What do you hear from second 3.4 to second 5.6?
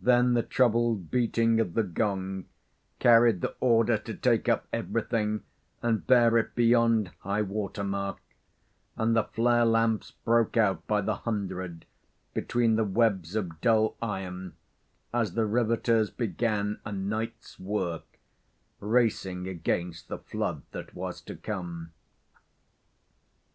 the order to take up everything